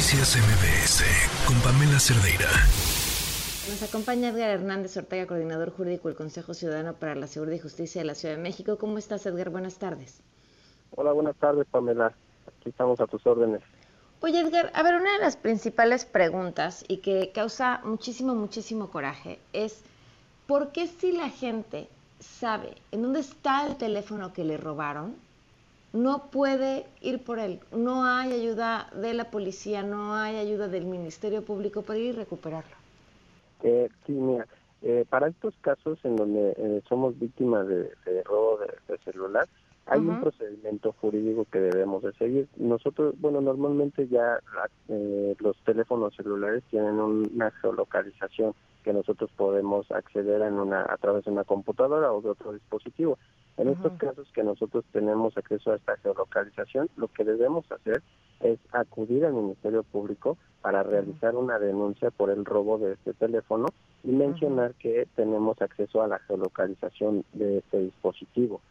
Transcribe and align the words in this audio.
Noticias 0.00 0.34
MBS 0.34 1.04
con 1.46 1.60
Pamela 1.60 2.00
Cerdeira. 2.00 2.48
Nos 3.68 3.82
acompaña 3.82 4.30
Edgar 4.30 4.48
Hernández 4.48 4.96
Ortega, 4.96 5.26
coordinador 5.26 5.70
jurídico 5.76 6.08
del 6.08 6.16
Consejo 6.16 6.54
Ciudadano 6.54 6.94
para 6.94 7.14
la 7.14 7.26
Seguridad 7.26 7.56
y 7.56 7.58
Justicia 7.58 8.00
de 8.00 8.06
la 8.06 8.14
Ciudad 8.14 8.36
de 8.36 8.40
México. 8.40 8.78
¿Cómo 8.78 8.96
estás, 8.96 9.26
Edgar? 9.26 9.50
Buenas 9.50 9.76
tardes. 9.76 10.22
Hola, 10.96 11.12
buenas 11.12 11.36
tardes, 11.36 11.66
Pamela. 11.70 12.14
Aquí 12.46 12.70
estamos 12.70 12.98
a 12.98 13.06
tus 13.08 13.26
órdenes. 13.26 13.60
Oye, 14.22 14.40
Edgar, 14.40 14.70
a 14.72 14.82
ver, 14.82 14.94
una 14.94 15.12
de 15.12 15.18
las 15.18 15.36
principales 15.36 16.06
preguntas 16.06 16.82
y 16.88 17.02
que 17.02 17.30
causa 17.34 17.82
muchísimo, 17.84 18.34
muchísimo 18.34 18.88
coraje 18.88 19.38
es 19.52 19.82
¿por 20.46 20.72
qué 20.72 20.86
si 20.86 21.12
la 21.12 21.28
gente 21.28 21.88
sabe 22.20 22.74
en 22.90 23.02
dónde 23.02 23.20
está 23.20 23.66
el 23.66 23.76
teléfono 23.76 24.32
que 24.32 24.44
le 24.44 24.56
robaron, 24.56 25.14
no 25.92 26.30
puede 26.30 26.86
ir 27.00 27.22
por 27.22 27.38
él. 27.38 27.60
No 27.72 28.04
hay 28.04 28.32
ayuda 28.32 28.90
de 28.94 29.14
la 29.14 29.30
policía, 29.30 29.82
no 29.82 30.14
hay 30.14 30.36
ayuda 30.36 30.68
del 30.68 30.84
Ministerio 30.84 31.42
Público 31.42 31.82
para 31.82 31.98
ir 31.98 32.06
y 32.06 32.12
recuperarlo. 32.12 32.76
Eh, 33.62 33.88
sí, 34.06 34.12
mira, 34.12 34.46
eh, 34.82 35.04
para 35.08 35.28
estos 35.28 35.54
casos 35.60 35.98
en 36.04 36.16
donde 36.16 36.54
eh, 36.56 36.82
somos 36.88 37.18
víctimas 37.18 37.66
de, 37.66 37.90
robo 38.24 38.58
de, 38.58 38.98
celular, 38.98 39.48
hay 39.86 40.00
un 40.00 40.20
procedimiento 40.20 40.94
jurídico 41.00 41.46
que 41.50 41.60
debemos 41.60 42.02
de 42.02 42.12
seguir. 42.12 42.48
Nosotros, 42.56 43.14
bueno, 43.18 43.40
normalmente 43.40 44.06
ya 44.08 44.38
eh, 44.88 45.34
los 45.40 45.56
teléfonos 45.64 46.14
celulares 46.14 46.62
tienen 46.70 47.00
una 47.00 47.50
geolocalización 47.50 48.54
que 48.84 48.92
nosotros 48.92 49.30
podemos 49.36 49.90
acceder 49.90 50.42
en 50.42 50.54
una, 50.54 50.82
a 50.82 50.96
través 50.96 51.24
de 51.24 51.30
una 51.30 51.44
computadora 51.44 52.12
o 52.12 52.20
de 52.20 52.30
otro 52.30 52.52
dispositivo. 52.52 53.18
En 53.56 53.68
estos 53.68 53.92
casos 53.98 54.26
que 54.32 54.42
nosotros 54.42 54.84
tenemos 54.92 55.36
acceso 55.36 55.72
a 55.72 55.76
esta 55.76 55.96
geolocalización, 55.98 56.88
lo 56.96 57.08
que 57.08 57.24
debemos 57.24 57.70
hacer 57.70 58.02
es 58.40 58.58
acudir 58.72 59.24
al 59.26 59.34
Ministerio 59.34 59.82
Público 59.82 60.38
para 60.62 60.82
realizar 60.82 61.36
una 61.36 61.58
denuncia 61.58 62.10
por 62.10 62.30
el 62.30 62.44
robo 62.44 62.78
de 62.78 62.92
este 62.92 63.12
teléfono 63.12 63.66
y 64.02 64.12
mencionar 64.12 64.74
que 64.74 65.06
tenemos 65.14 65.60
acceso 65.60 66.02
a 66.02 66.08
la 66.08 66.18
geolocalización 66.20 67.24
de 67.34 67.58
este 67.58 67.80
dispositivo. 67.80 68.62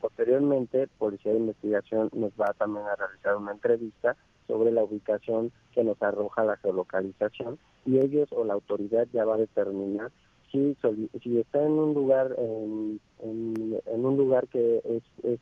Posteriormente, 0.00 0.88
Policía 0.98 1.32
de 1.32 1.38
Investigación 1.38 2.10
nos 2.12 2.32
va 2.32 2.52
también 2.58 2.86
a 2.86 2.96
realizar 2.96 3.36
una 3.36 3.52
entrevista 3.52 4.16
sobre 4.46 4.72
la 4.72 4.82
ubicación 4.82 5.52
que 5.72 5.84
nos 5.84 6.00
arroja 6.02 6.44
la 6.44 6.56
geolocalización 6.56 7.58
y 7.84 7.98
ellos 7.98 8.28
o 8.32 8.44
la 8.44 8.54
autoridad 8.54 9.06
ya 9.12 9.24
va 9.24 9.34
a 9.34 9.38
determinar 9.38 10.10
si, 10.50 10.76
si 11.22 11.38
está 11.38 11.62
en 11.62 11.72
un 11.72 11.94
lugar 11.94 12.34
en, 12.38 13.00
en, 13.20 14.04
un 14.04 14.16
lugar 14.16 14.48
que 14.48 14.80
es, 14.84 15.02
es 15.22 15.38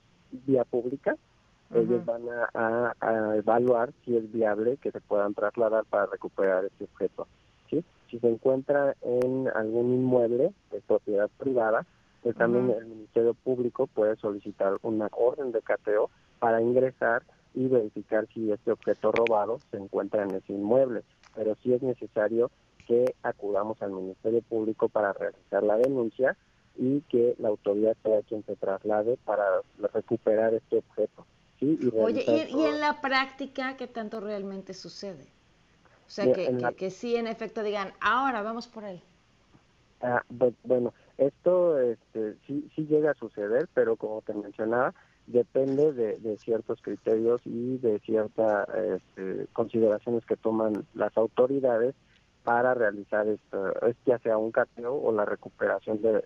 vía 0.47 0.65
pública 0.65 1.17
ellos 1.75 2.05
van 2.05 2.23
a, 2.55 2.95
a, 3.01 3.37
evaluar 3.37 3.93
si 4.05 4.17
es 4.17 4.31
viable 4.33 4.77
que 4.77 4.93
se 4.93 5.01
puedan 5.01 5.35
trasladar 5.35 5.85
para 5.85 6.07
recuperar 6.07 6.65
este 6.65 6.85
objeto 6.85 7.27
¿sí? 7.71 7.85
si 8.11 8.19
se 8.19 8.29
encuentra 8.29 8.97
en 9.03 9.49
algún 9.55 9.95
inmueble 9.95 10.53
de 10.71 10.81
propiedad 10.81 11.31
privada 11.39 11.87
pues 12.27 12.39
también 12.39 12.69
el 12.77 12.87
Ministerio 12.87 13.35
Público 13.35 13.87
puede 13.87 14.17
solicitar 14.17 14.79
una 14.83 15.09
orden 15.13 15.53
de 15.53 15.63
cateo 15.63 16.11
para 16.41 16.61
ingresar 16.61 17.23
y 17.55 17.69
verificar 17.69 18.27
si 18.35 18.51
este 18.51 18.73
objeto 18.73 19.13
robado 19.13 19.61
se 19.71 19.77
encuentra 19.77 20.25
en 20.25 20.33
ese 20.35 20.53
inmueble. 20.53 21.05
Pero 21.37 21.57
sí 21.63 21.73
es 21.73 21.83
necesario 21.83 22.51
que 22.89 23.15
acudamos 23.23 23.81
al 23.81 23.93
Ministerio 23.93 24.43
Público 24.43 24.89
para 24.89 25.13
realizar 25.13 25.63
la 25.63 25.77
denuncia 25.77 26.37
y 26.75 27.03
que 27.03 27.37
la 27.39 27.47
autoridad 27.47 27.97
sea 28.03 28.21
quien 28.23 28.45
se 28.45 28.57
traslade 28.57 29.19
para 29.25 29.45
recuperar 29.95 30.53
este 30.53 30.79
objeto. 30.79 31.25
¿sí? 31.61 31.79
Oye, 31.97 32.25
¿y, 32.27 32.65
en 32.65 32.81
la 32.81 33.01
práctica 33.01 33.77
qué 33.77 33.87
tanto 33.87 34.19
realmente 34.19 34.75
sucede? 34.75 35.27
O 36.09 36.11
sea, 36.11 36.33
que, 36.33 36.75
que, 36.77 36.91
sí, 36.91 37.15
en 37.15 37.29
efecto, 37.29 37.63
digan, 37.63 37.93
ahora 38.01 38.43
vamos 38.43 38.67
por 38.67 38.83
él. 38.83 39.01
Ah, 40.03 40.25
bueno, 40.65 40.93
esto 41.19 41.79
este, 41.79 42.37
sí, 42.47 42.69
sí 42.75 42.87
llega 42.87 43.13
a 43.13 43.15
suceder, 43.15 43.69
pero 43.75 43.97
como 43.97 44.23
te 44.23 44.35
mencionaba, 44.35 44.95
depende 45.27 45.93
de, 45.93 46.37
ciertos 46.39 46.81
criterios 46.83 47.41
y 47.45 47.79
de 47.79 47.99
ciertas 48.01 48.69
este, 48.69 49.47
consideraciones 49.53 50.25
que 50.25 50.37
toman 50.37 50.87
las 50.95 51.17
autoridades 51.17 51.95
para 52.45 52.75
realizar 52.75 53.27
esto, 53.27 53.73
ya 54.05 54.19
sea 54.19 54.39
un 54.39 54.53
cateo 54.53 54.95
o 54.95 55.11
la 55.11 55.25
recuperación 55.25 56.01
de, 56.01 56.23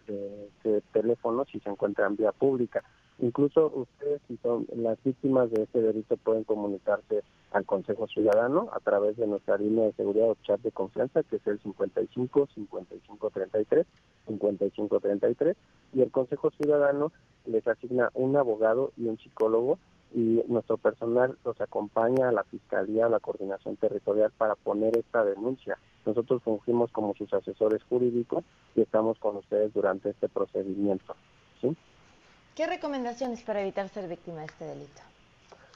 de, 0.63 0.83
teléfonos 0.93 1.49
si 1.51 1.61
se 1.61 1.71
encuentra 1.71 2.07
en 2.07 2.17
vía 2.17 2.33
pública. 2.33 2.83
Incluso 3.23 3.71
ustedes, 3.75 4.21
si 4.29 4.39
son 4.39 4.67
las 4.75 5.03
víctimas 5.05 5.51
de 5.51 5.65
este 5.65 5.83
delito, 5.83 6.17
pueden 6.17 6.45
comunicarse 6.45 7.23
al 7.53 7.67
Consejo 7.67 8.07
Ciudadano 8.07 8.71
a 8.73 8.81
través 8.81 9.17
de 9.17 9.27
nuestra 9.27 9.59
línea 9.59 9.85
de 9.85 9.93
seguridad 9.93 10.31
o 10.31 10.37
chat 10.43 10.61
de 10.63 10.73
confianza, 10.73 11.23
que 11.25 11.37
es 11.37 11.47
el 11.47 11.61
55 11.61 12.49
55 12.55 13.31
33 13.31 13.87
55 14.27 15.01
33, 15.01 15.57
y 15.93 16.01
el 16.01 16.11
Consejo 16.11 16.51
Ciudadano 16.51 17.13
les 17.45 17.67
asigna 17.67 18.11
un 18.15 18.37
abogado 18.37 18.93
y 18.97 19.07
un 19.07 19.19
psicólogo 19.19 19.79
y 20.15 20.43
nuestro 20.49 20.77
personal 20.77 21.37
los 21.45 21.61
acompaña 21.61 22.29
a 22.29 22.33
la 22.33 22.45
Fiscalía, 22.45 23.07
a 23.07 23.11
la 23.11 23.21
Coordinación 23.21 23.77
Territorial 23.77 24.33
para 24.37 24.55
poner 24.55 24.97
esta 24.97 25.25
denuncia. 25.25 25.79
Nosotros 26.07 26.43
fungimos 26.43 26.91
como 26.91 27.15
sus 27.15 27.33
asesores 27.33 27.83
jurídicos 27.85 28.45
y 28.75 28.81
estamos 28.81 29.19
con 29.19 29.37
ustedes 29.37 29.73
durante 29.75 30.11
este 30.11 30.29
procedimiento. 30.29 31.15
¿sí? 31.61 31.77
¿Qué 32.61 32.67
recomendaciones 32.67 33.41
para 33.43 33.63
evitar 33.63 33.89
ser 33.89 34.07
víctima 34.07 34.41
de 34.41 34.45
este 34.45 34.67
delito? 34.67 35.01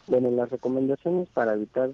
Bueno, 0.06 0.30
las 0.30 0.50
recomendaciones 0.50 1.30
para 1.30 1.54
evitar 1.54 1.88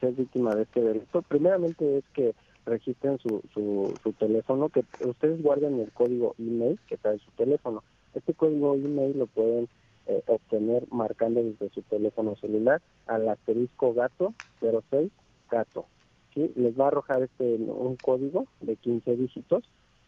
ser 0.00 0.12
víctima 0.14 0.56
de 0.56 0.64
este 0.64 0.80
delito, 0.80 1.22
primeramente 1.22 1.98
es 1.98 2.04
que 2.12 2.34
registren 2.66 3.20
su, 3.20 3.44
su, 3.54 4.12
teléfono, 4.14 4.70
que 4.70 4.84
ustedes 4.98 5.40
guarden 5.40 5.78
el 5.78 5.92
código 5.92 6.34
email 6.40 6.80
que 6.88 6.96
trae 6.96 7.20
su 7.20 7.30
teléfono. 7.36 7.84
Este 8.12 8.34
código 8.34 8.74
email 8.74 9.16
lo 9.16 9.28
pueden 9.28 9.68
eh, 10.08 10.20
obtener 10.26 10.84
marcando 10.90 11.40
desde 11.40 11.70
su 11.70 11.82
teléfono 11.82 12.34
celular 12.40 12.82
al 13.06 13.28
asterisco 13.28 13.94
gato 13.94 14.34
06 14.60 15.12
gato. 15.48 15.86
¿sí? 16.34 16.50
Les 16.56 16.76
va 16.76 16.86
a 16.86 16.88
arrojar 16.88 17.22
este 17.22 17.54
un 17.54 17.94
código 18.00 18.46
de 18.62 18.74
15 18.74 19.14
dígitos. 19.14 19.62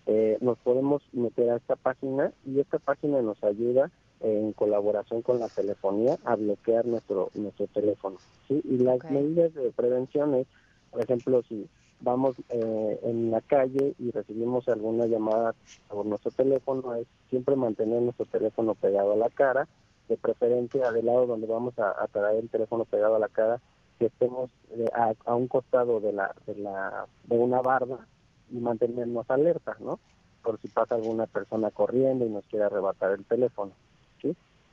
eh, 0.07 0.39
nos 0.41 0.57
podemos 0.59 1.03
meter 1.13 1.51
a 1.51 1.57
esta 1.57 1.75
página 1.75 2.33
y 2.45 2.59
esta 2.59 2.79
página 2.79 3.21
nos 3.21 3.43
ayuda 3.43 3.91
en 4.21 4.53
colaboración 4.53 5.21
con 5.21 5.39
la 5.39 5.49
telefonía 5.49 6.17
a 6.23 6.35
bloquear 6.35 6.85
nuestro 6.85 7.29
nuestro 7.35 7.67
teléfono. 7.67 8.17
¿sí? 8.47 8.61
Y 8.63 8.77
las 8.77 9.03
medidas 9.09 9.53
de 9.53 9.71
prevención 9.71 10.35
es, 10.35 10.47
por 10.91 11.01
ejemplo, 11.01 11.43
si 11.43 11.67
vamos 11.99 12.35
eh, 12.49 12.99
en 13.03 13.31
la 13.31 13.41
calle 13.41 13.95
y 13.99 14.11
recibimos 14.11 14.67
alguna 14.67 15.05
llamada 15.05 15.55
por 15.89 16.05
nuestro 16.05 16.31
teléfono, 16.31 16.95
es 16.95 17.07
siempre 17.29 17.55
mantener 17.55 18.01
nuestro 18.01 18.25
teléfono 18.25 18.75
pegado 18.75 19.13
a 19.13 19.17
la 19.17 19.29
cara, 19.29 19.67
de 20.07 20.17
preferencia 20.17 20.91
del 20.91 21.07
lado 21.07 21.25
donde 21.25 21.47
vamos 21.47 21.73
a, 21.79 22.07
traer 22.11 22.43
el 22.43 22.49
teléfono 22.49 22.85
pegado 22.85 23.15
a 23.15 23.19
la 23.19 23.27
cara, 23.27 23.59
que 23.97 24.07
estemos 24.07 24.51
eh, 24.71 24.85
a, 24.93 25.35
un 25.35 25.47
costado 25.47 25.99
de 25.99 26.13
la, 26.13 26.35
de 26.45 26.55
la 26.55 27.07
de 27.23 27.37
una 27.37 27.61
barda 27.61 28.05
y 28.51 28.57
mantenernos 28.57 29.29
alerta, 29.29 29.77
¿no? 29.79 29.99
Por 30.43 30.59
si 30.61 30.67
pasa 30.67 30.95
alguna 30.95 31.25
persona 31.25 31.71
corriendo 31.71 32.25
y 32.25 32.29
nos 32.29 32.45
quiere 32.45 32.65
arrebatar 32.65 33.11
el 33.11 33.25
teléfono. 33.25 33.71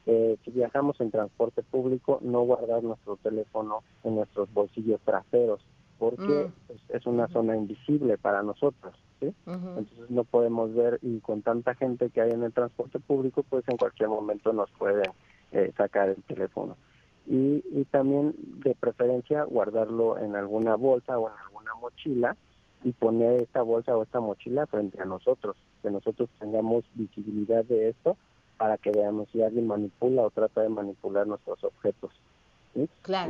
Eh, 0.05 0.37
si 0.45 0.51
viajamos 0.51 1.01
en 1.01 1.13
transporte 1.13 1.63
público, 1.63 2.19
no 2.23 2.41
guardar 2.43 2.83
nuestro 2.83 3.17
teléfono 3.17 3.85
en 4.03 4.17
nuestros 4.17 4.53
bolsillos 4.53 5.01
traseros, 5.03 5.65
porque 5.99 6.51
mm. 6.69 6.73
es, 6.89 7.07
una 7.07 7.29
zona 7.29 7.57
invisible 7.57 8.19
para 8.19 8.43
nosotros, 8.43 8.95
¿sí? 9.21 9.33
Entonces 9.47 10.11
no 10.11 10.25
podemos 10.25 10.75
ver 10.75 10.99
y 11.03 11.21
con 11.21 11.43
tanta 11.43 11.77
gente 11.77 12.11
que 12.11 12.21
hay 12.21 12.31
en 12.31 12.43
el 12.43 12.53
transporte 12.53 12.99
público, 12.99 13.45
pues 13.49 13.65
en 13.69 13.77
cualquier 13.77 14.09
momento 14.09 14.53
nos 14.53 14.71
pueden 14.73 15.09
eh, 15.53 15.73
sacar 15.77 16.09
el 16.09 16.23
teléfono. 16.25 16.77
Y, 17.25 17.63
y 17.71 17.85
también 17.89 18.35
de 18.65 18.75
preferencia 18.75 19.45
guardarlo 19.45 20.19
en 20.19 20.35
alguna 20.35 20.75
bolsa 20.75 21.17
o 21.17 21.29
en 21.29 21.35
alguna 21.47 21.75
mochila 21.81 22.37
y 22.83 22.91
poner 22.91 23.41
esta 23.43 23.63
bolsa 23.63 23.97
o 23.97 24.03
esta 24.03 24.19
mochila 24.19 24.67
frente 24.67 25.01
a 25.01 25.05
nosotros, 25.05 25.57
que 25.81 25.93
nosotros 25.93 26.29
tengamos 26.41 26.85
visibilidad 26.95 27.65
de 27.65 27.91
esto 27.91 28.17
para 28.57 28.79
que 28.79 28.91
veamos 28.91 29.29
si 29.31 29.43
alguien 29.43 29.67
manipula 29.67 30.23
o 30.23 30.31
trata 30.31 30.63
de 30.63 30.69
manipular 30.69 31.27
nuestros 31.27 31.63
objetos. 31.65 32.13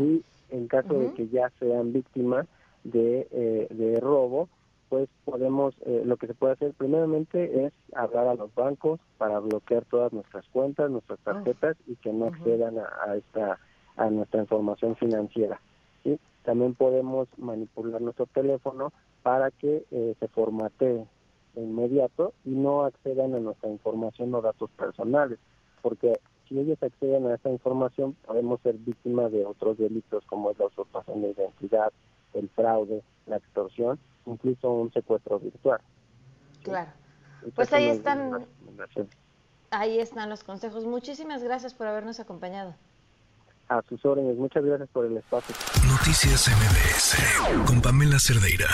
Y 0.01 0.23
en 0.51 0.69
caso 0.69 0.95
de 0.95 1.13
que 1.15 1.29
ya 1.29 1.51
sean 1.59 1.93
víctimas 1.93 2.47
de, 2.85 3.27
eh, 3.31 3.67
de 3.71 4.01
robo, 4.01 4.49
pues 4.89 5.09
podemos, 5.25 5.75
eh, 5.87 6.03
lo 6.05 6.19
que 6.19 6.27
se 6.27 6.35
puede 6.35 6.53
hacer 6.53 6.75
primeramente 6.75 7.65
es 7.65 7.73
hablar 7.95 8.29
a 8.29 8.35
los 8.35 8.55
bancos 8.55 9.01
para 9.17 9.39
bloquear 9.39 9.87
todas 9.87 10.13
nuestras 10.13 10.47
cuentas, 10.49 10.91
nuestras 10.91 11.19
tarjetas 11.21 11.79
y 11.87 11.97
que 11.97 12.13
no 12.13 12.27
accedan 12.27 12.77
a, 12.79 13.17
esta 13.17 13.59
a 13.97 14.11
nuestra 14.11 14.43
información 14.43 14.95
financiera. 14.97 15.61
¿sí? 16.05 16.19
También 16.45 16.75
podemos 16.75 17.27
manipular 17.39 18.03
nuestro 18.03 18.27
teléfono 18.27 18.93
para 19.23 19.51
que 19.51 19.85
eh, 19.91 20.15
se 20.21 20.29
formatee 20.29 21.07
de 21.55 21.63
inmediato 21.63 22.33
y 22.45 22.51
no 22.51 22.85
accedan 22.85 23.35
a 23.35 23.41
nuestra 23.41 23.69
información 23.69 24.35
o 24.35 24.41
datos 24.41 24.71
personales, 24.71 25.39
porque 25.83 26.21
si 26.49 26.59
ellos 26.59 26.83
acceden 26.83 27.27
a 27.27 27.35
esta 27.35 27.51
información 27.51 28.15
podemos 28.27 28.61
ser 28.63 28.75
víctimas 28.75 29.33
de 29.33 29.45
otros 29.45 29.79
delitos 29.79 30.25
como 30.27 30.51
es 30.51 30.59
la 30.59 30.67
usurpación 30.67 31.23
de 31.23 31.31
identidad, 31.31 31.93
el 32.35 32.49
fraude, 32.51 33.03
la 33.27 33.37
extorsión, 33.37 33.99
incluso 34.27 34.71
un 34.71 34.93
secuestro 34.93 35.39
virtual. 35.39 35.81
Claro. 36.63 36.91
Pues 37.55 37.73
ahí 37.73 37.89
están, 37.89 38.47
ahí 39.71 39.99
están 39.99 40.31
los 40.31 40.45
consejos. 40.45 40.85
Muchísimas 40.85 41.43
gracias 41.43 41.75
por 41.75 41.87
habernos 41.87 42.21
acompañado. 42.21 42.75
A 43.69 43.83
sus 43.89 44.05
órdenes. 44.05 44.37
Muchas 44.37 44.65
gracias 44.65 44.89
por 44.91 45.07
el 45.07 45.17
espacio. 45.17 45.55
Noticias 45.89 46.49
MBS 46.49 47.67
con 47.67 47.81
Pamela 47.81 48.19
Cerdeira. 48.19 48.69